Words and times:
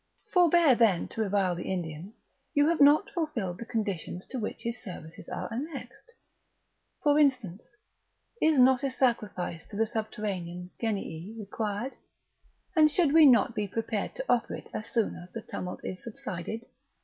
forbear 0.33 0.73
then 0.73 1.07
to 1.07 1.21
revile 1.21 1.53
the 1.53 1.71
Indian; 1.71 2.15
you 2.55 2.67
have 2.67 2.81
not 2.81 3.11
fulfilled 3.13 3.59
the 3.59 3.65
conditions 3.67 4.25
to 4.25 4.39
which 4.39 4.63
his 4.63 4.81
services 4.81 5.29
are 5.29 5.47
annexed; 5.53 6.09
for 7.03 7.19
instance, 7.19 7.75
is 8.41 8.57
not 8.57 8.81
a 8.81 8.89
sacrifice 8.89 9.63
to 9.67 9.75
the 9.75 9.85
subterranean 9.85 10.71
Genii 10.81 11.35
required? 11.37 11.93
and 12.75 12.89
should 12.89 13.13
we 13.13 13.27
not 13.27 13.53
be 13.53 13.67
prepared 13.67 14.15
to 14.15 14.25
offer 14.27 14.55
it 14.55 14.69
as 14.73 14.87
soon 14.87 15.15
as 15.15 15.31
the 15.33 15.43
tumult 15.43 15.81
is 15.83 16.03
subsided? 16.03 16.61